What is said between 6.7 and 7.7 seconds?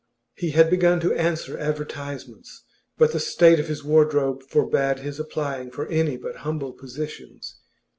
positions.